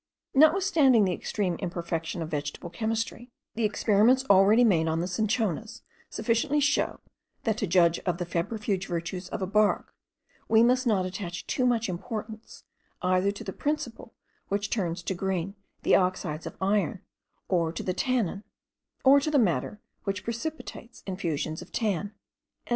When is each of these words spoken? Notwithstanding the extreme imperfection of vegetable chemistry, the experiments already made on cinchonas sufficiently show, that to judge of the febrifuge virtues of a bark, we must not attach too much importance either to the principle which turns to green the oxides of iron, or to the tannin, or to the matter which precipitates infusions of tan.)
Notwithstanding 0.33 1.05
the 1.05 1.13
extreme 1.13 1.57
imperfection 1.59 2.23
of 2.23 2.31
vegetable 2.31 2.71
chemistry, 2.71 3.29
the 3.53 3.65
experiments 3.65 4.25
already 4.31 4.63
made 4.63 4.87
on 4.87 4.99
cinchonas 5.05 5.83
sufficiently 6.09 6.59
show, 6.59 6.99
that 7.43 7.55
to 7.59 7.67
judge 7.67 7.99
of 7.99 8.17
the 8.17 8.25
febrifuge 8.25 8.87
virtues 8.87 9.29
of 9.29 9.43
a 9.43 9.45
bark, 9.45 9.93
we 10.49 10.63
must 10.63 10.87
not 10.87 11.05
attach 11.05 11.45
too 11.45 11.67
much 11.67 11.87
importance 11.87 12.63
either 13.03 13.29
to 13.31 13.43
the 13.43 13.53
principle 13.53 14.15
which 14.47 14.71
turns 14.71 15.03
to 15.03 15.13
green 15.13 15.53
the 15.83 15.93
oxides 15.95 16.47
of 16.47 16.57
iron, 16.59 17.01
or 17.47 17.71
to 17.71 17.83
the 17.83 17.93
tannin, 17.93 18.43
or 19.05 19.19
to 19.19 19.29
the 19.29 19.37
matter 19.37 19.81
which 20.05 20.23
precipitates 20.23 21.03
infusions 21.05 21.61
of 21.61 21.71
tan.) 21.71 22.15